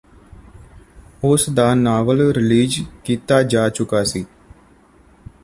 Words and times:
ਉਸ 1.23 1.49
ਦਾ 1.49 1.73
novel 1.75 2.21
release 2.33 2.79
ਕੀਤਾ 3.03 3.41
ਜਾ 3.43 3.69
ਚੁੱਕਾ 3.69 4.03
ਸੀ 4.03 4.25